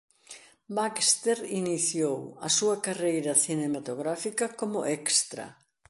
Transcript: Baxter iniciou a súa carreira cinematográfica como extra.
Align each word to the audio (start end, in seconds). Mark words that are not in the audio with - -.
Baxter 0.77 1.39
iniciou 1.61 2.17
a 2.47 2.49
súa 2.57 2.75
carreira 2.85 3.33
cinematográfica 3.45 4.45
como 4.59 4.79
extra. 4.99 5.45